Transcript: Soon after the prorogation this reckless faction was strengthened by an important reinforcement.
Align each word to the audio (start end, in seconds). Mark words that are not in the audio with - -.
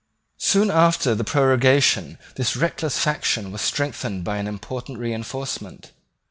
Soon 0.39 0.71
after 0.71 1.13
the 1.13 1.23
prorogation 1.23 2.17
this 2.35 2.55
reckless 2.55 2.97
faction 2.97 3.51
was 3.51 3.61
strengthened 3.61 4.23
by 4.23 4.37
an 4.37 4.47
important 4.47 4.97
reinforcement. 4.97 5.91